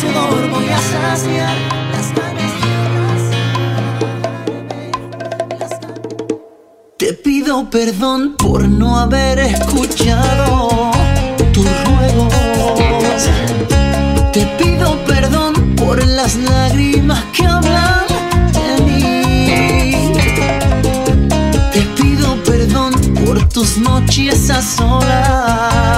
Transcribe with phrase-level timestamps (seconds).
[0.00, 1.56] sudor voy a saciar
[1.92, 2.66] las ganas de
[6.98, 10.90] Te pido perdón por no haber escuchado
[11.52, 12.34] tus ruegos.
[14.32, 18.06] Te pido perdón por las lágrimas que hablan
[18.52, 20.12] de mí.
[21.72, 22.92] Te pido perdón
[23.24, 25.91] por tus noches a solas.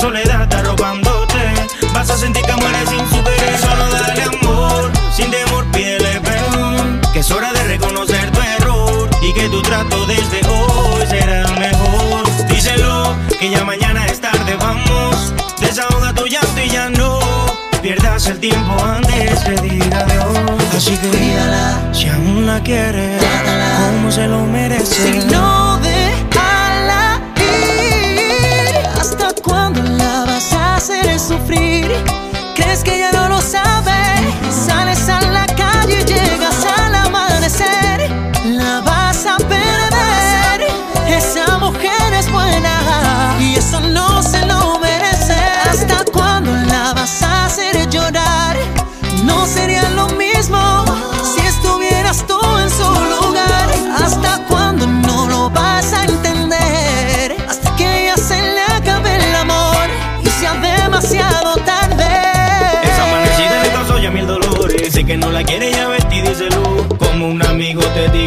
[0.00, 1.38] soledad está robándote.
[1.92, 3.00] Vas a sentir que mueres sin.
[3.60, 7.12] Solo dale amor, sin temor, piel es peor.
[7.12, 12.48] Que es hora de reconocer tu error y que tu trato desde hoy será mejor.
[12.48, 15.34] Díselo, que ya mañana es tarde, vamos.
[15.60, 17.18] Desahoga tu llanto y ya no
[17.82, 20.38] pierdas el tiempo antes de decir adiós.
[20.76, 23.22] Así que cuídala, si aún la quieres,
[23.78, 25.20] como se lo merece.
[25.20, 25.78] Si no
[31.50, 31.90] sufrir.
[32.54, 33.79] ¿Crees que ya no lo sabe?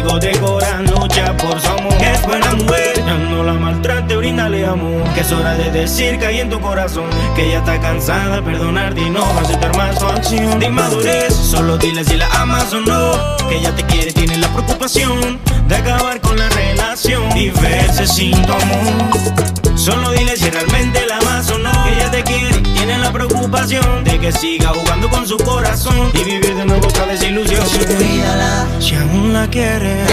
[0.04, 1.94] Amigo te digo de corazón, lucha por su amor.
[2.00, 5.02] Es buena mujer, ya no la maltrate, bríndale amor.
[5.14, 7.04] Que es hora de decir que hay en tu corazón.
[7.34, 10.58] Que ella está cansada de perdonarte y no va aceptar más su acción.
[10.58, 13.36] De inmadurez, solo dile si la amas o no.
[13.48, 18.32] Que ella te quiere, tiene la preocupación de acabar con la relación y verse sin
[18.42, 19.76] tu amor.
[19.76, 21.73] Solo dile si realmente la amas o no.
[22.04, 26.24] Que ella te quiere, tiene la preocupación de que siga jugando con su corazón y
[26.24, 27.64] vivir de nuevo otra desilusión.
[27.96, 30.06] Cuídala, Si aún la quieres,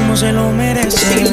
[0.00, 1.32] como se lo merece.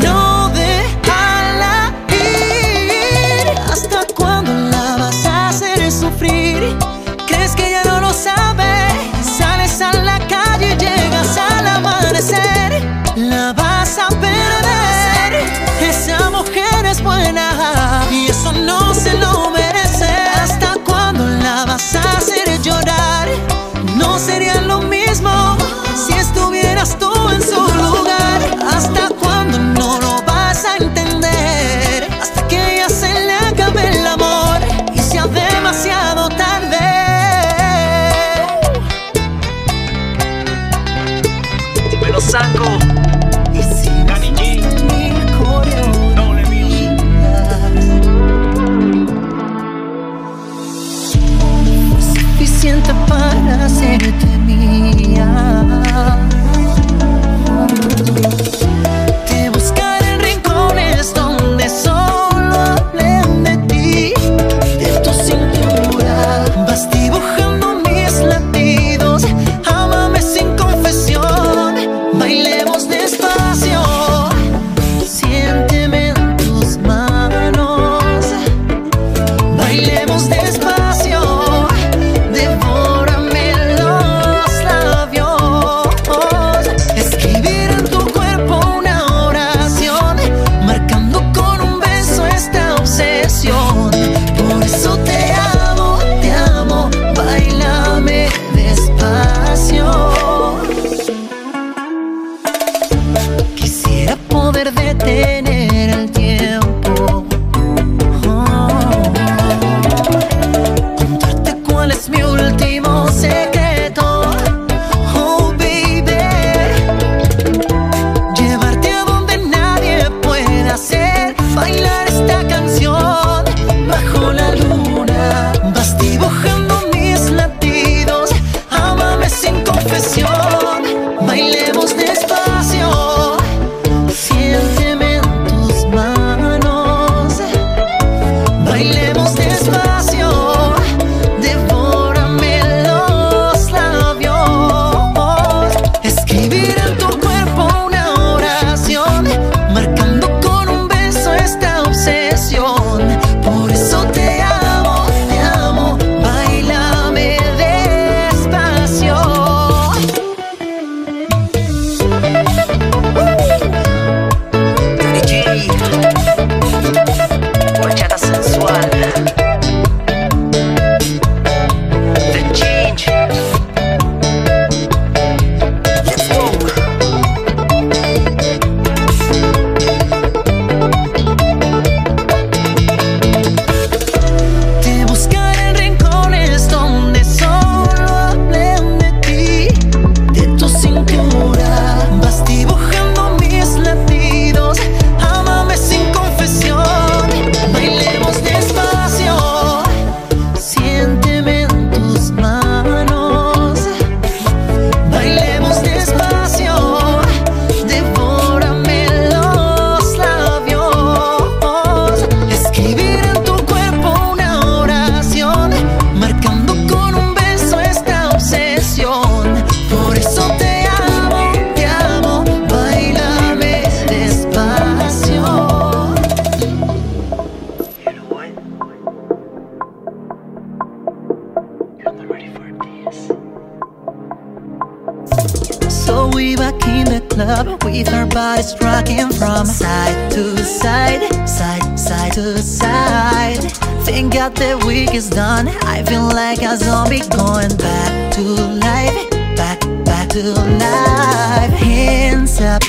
[246.20, 251.72] Like a zombie going back to life, back, back to life.
[251.72, 252.84] Hands up,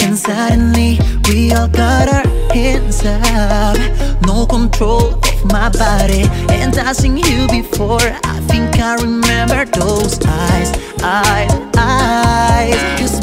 [0.00, 3.76] and suddenly we all got our hands up.
[4.26, 8.00] No control of my body, and I seen you before.
[8.00, 10.70] I think I remember those eyes,
[11.02, 13.00] eyes, eyes.
[13.00, 13.21] Cause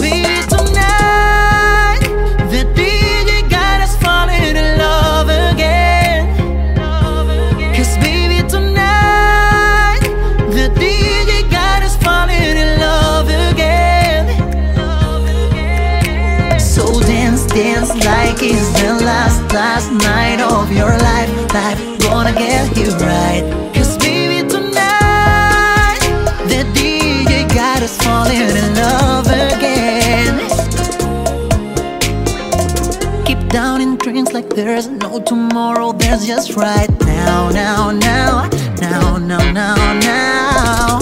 [19.80, 21.30] last, night of your life.
[21.54, 23.44] Life gonna get you right.
[23.74, 26.00] Cause baby, tonight,
[26.48, 30.40] the DJ got us falling in love again.
[33.26, 39.18] Keep down in dreams like there's no tomorrow, there's just right now, now, now, now,
[39.18, 40.99] now, now, now.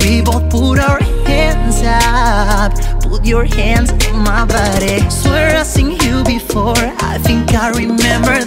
[0.00, 2.72] We both put our hands up.
[3.02, 5.08] Put your hands on my body.
[5.10, 6.74] Swear I've seen you before.
[7.12, 8.44] I think I remember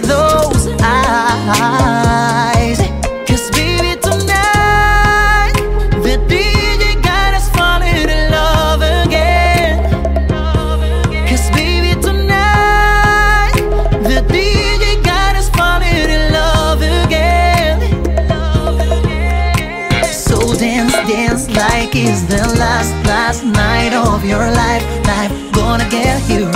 [24.22, 24.84] of your life.
[25.06, 26.51] Life gonna get you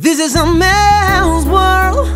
[0.00, 2.06] This is a man's world.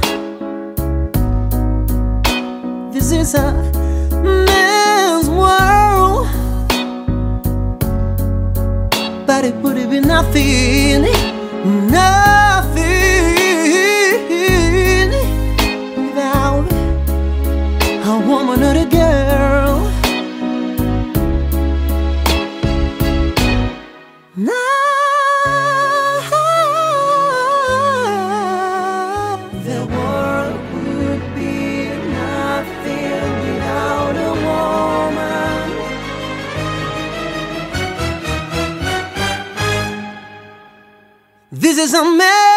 [2.93, 3.53] This is a
[4.23, 6.29] man's world.
[9.27, 11.03] But it would have been nothing,
[11.91, 12.22] nothing
[41.83, 42.52] is a man's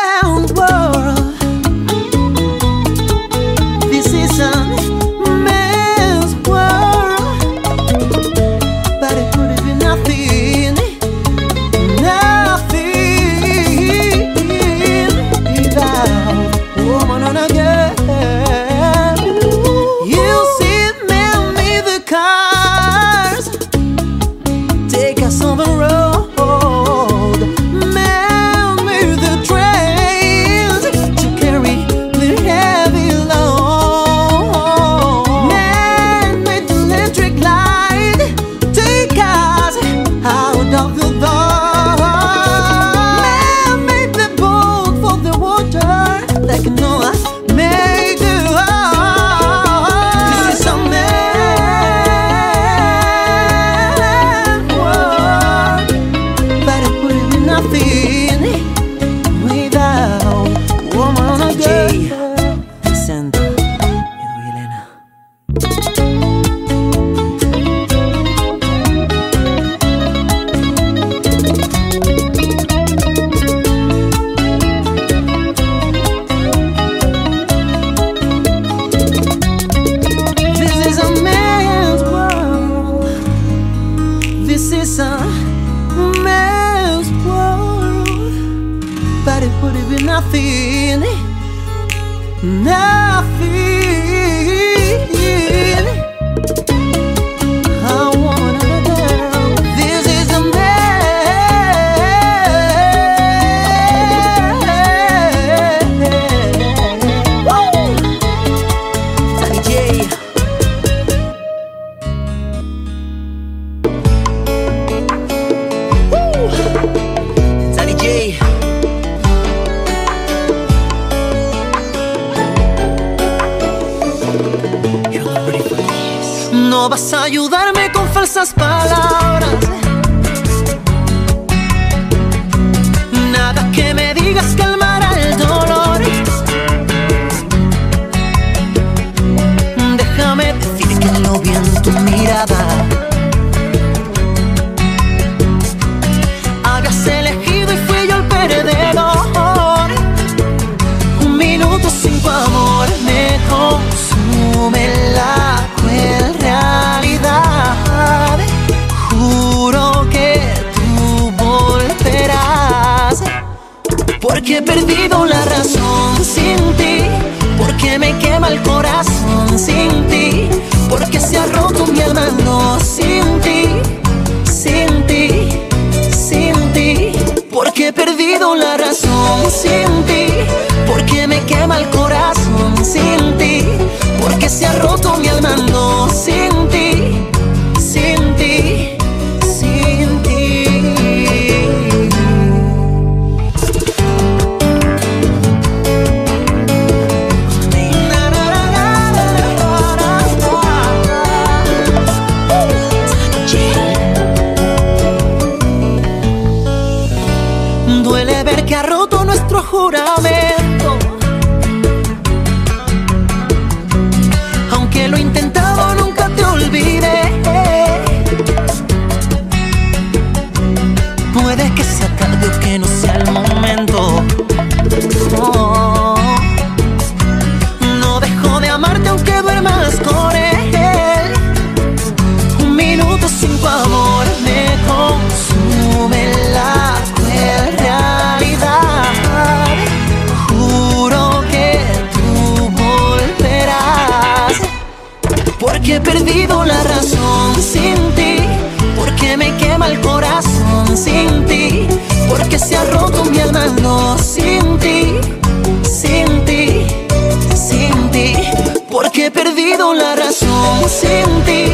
[259.26, 261.66] he perdido la razón sin ti,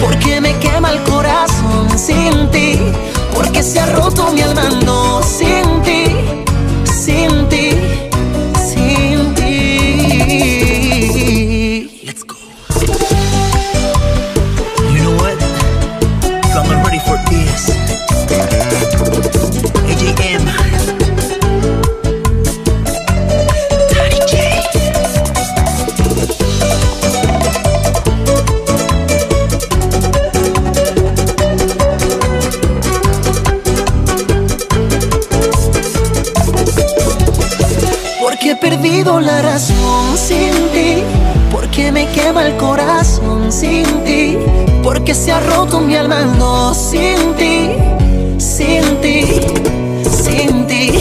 [0.00, 2.78] porque me quema el corazón sin ti,
[3.34, 4.68] porque se ha roto mi alma.
[4.84, 5.09] No.
[45.40, 47.70] ha roto mi alma, sin ti,
[48.38, 49.24] sin ti,
[50.10, 50.92] sin ti.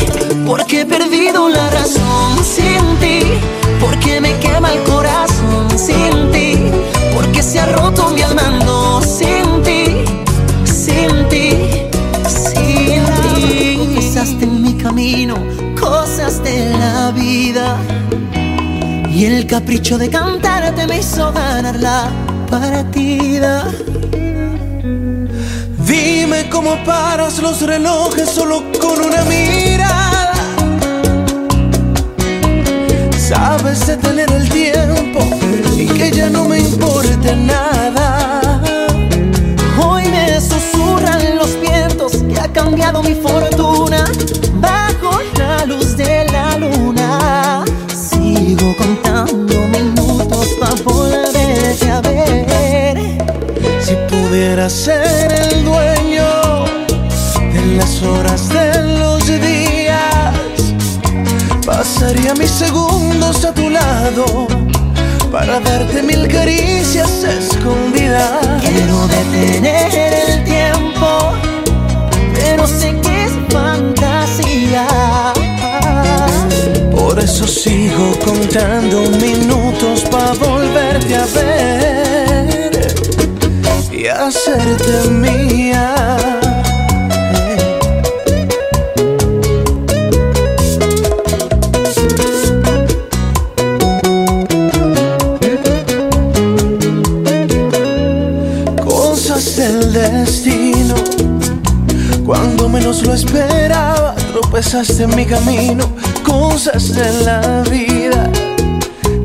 [0.46, 3.20] Porque he perdido la razón sin ti,
[3.80, 6.58] porque me quema el corazón sin ti,
[7.14, 10.04] porque se ha roto mi alma, sin ti,
[10.66, 11.52] sin ti,
[12.28, 13.78] sin ti.
[13.78, 15.36] Confesaste en mi camino
[15.80, 17.78] cosas de la vida.
[19.12, 22.10] Y el capricho de cantarte me hizo ganar la
[22.50, 23.66] partida.
[26.60, 30.34] Como paras los relojes solo con una mirada.
[33.18, 35.22] Sabes detener el tiempo
[35.78, 38.62] y que ya no me importa nada.
[39.82, 44.04] Hoy me susurran los vientos que ha cambiado mi fortuna
[44.56, 47.64] bajo la luz de la luna.
[47.88, 52.98] Sigo contando minutos para volverte a ver.
[53.80, 55.49] Si pudiera ser el
[57.80, 60.36] las horas de los días.
[61.66, 64.48] Pasaría mis segundos a tu lado
[65.32, 68.62] para darte mil caricias escondidas.
[68.62, 71.10] Quiero detener el tiempo,
[72.34, 74.88] pero sé que es fantasía.
[76.92, 82.94] Por eso sigo contando minutos para volverte a ver
[83.92, 86.39] y hacerte mía.
[102.60, 105.86] Cuando menos lo esperaba, tropezaste en mi camino
[106.24, 108.30] cosas de la vida.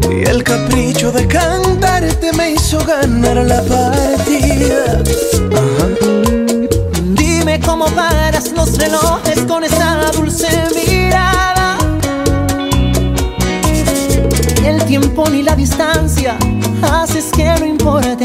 [0.09, 5.03] Y el capricho de cantarte me hizo ganar la partida.
[7.03, 10.49] Dime cómo paras los relojes con esa dulce
[10.87, 11.77] mirada.
[14.62, 16.37] Ni el tiempo ni la distancia
[16.83, 18.25] haces que no importe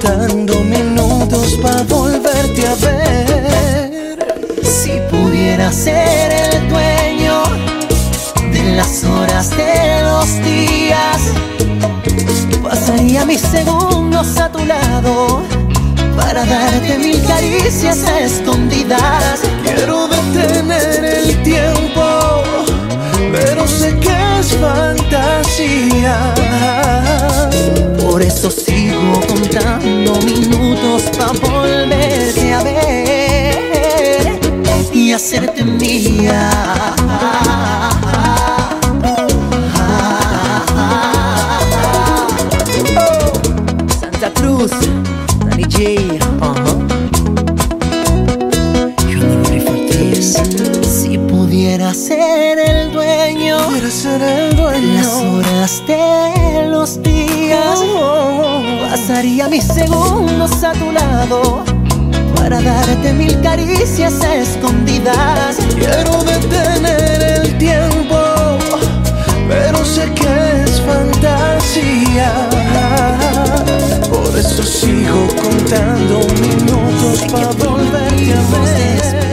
[0.00, 4.18] contando minutos para volverte a ver.
[4.62, 7.42] Si pudiera ser el dueño
[8.52, 11.20] de las horas de los días,
[12.62, 15.42] pasaría mis segundos a tu lado
[16.16, 19.40] para darte mil caricias escondidas.
[19.62, 22.42] Quiero detener el tiempo,
[23.32, 24.23] pero sé que
[24.54, 26.34] es fantasía.
[28.00, 34.40] Por eso sigo contando minutos para volverte a ver
[34.92, 36.50] y hacerte mía.
[44.00, 44.70] Santa Cruz,
[45.46, 45.84] Danny J.
[49.14, 50.36] Not ready for this.
[50.82, 53.43] Si pudiera ser el dueño
[53.84, 54.94] Quiero ser el dueño.
[54.94, 57.80] las horas de los días
[58.88, 61.62] Pasaría mis segundos a tu lado
[62.34, 68.16] Para darte mil caricias a escondidas Quiero detener el tiempo,
[69.50, 72.32] pero sé que es fantasía.
[74.08, 79.23] Por eso sigo contando minutos para volverte a ver.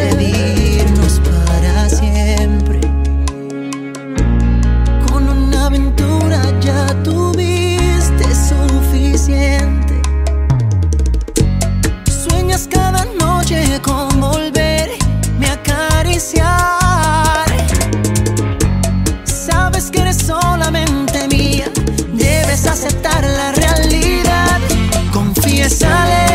[25.81, 26.30] Confiésale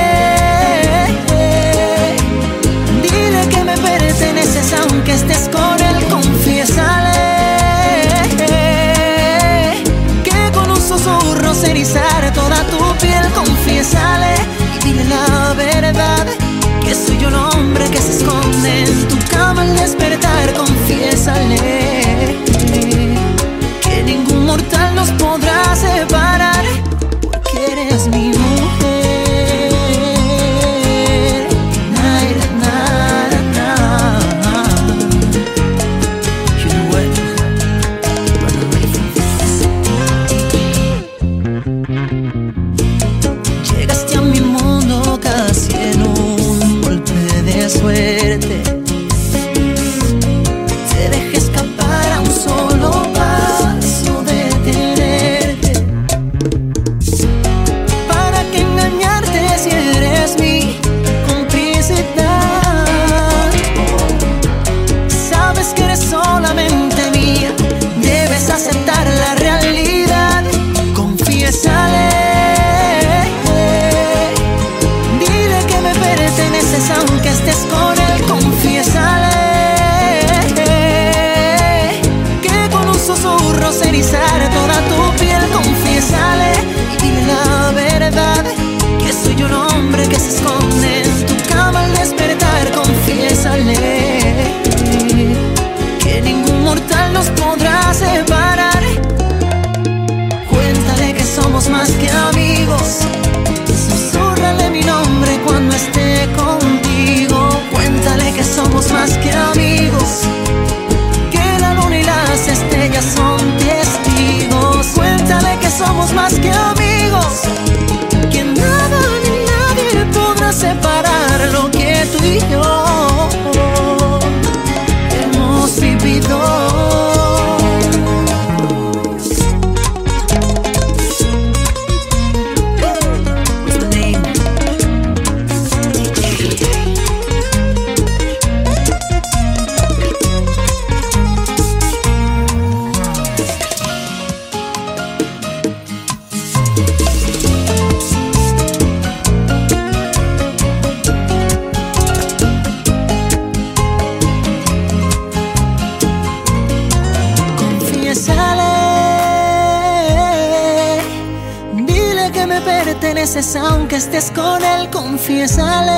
[164.07, 165.93] estés con él, confiésale.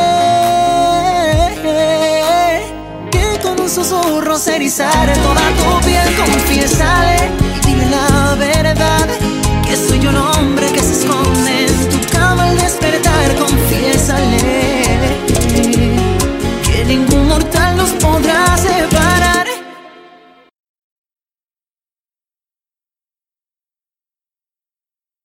[3.10, 6.77] Que con un susurro se erizaré toda tu piel, verdad.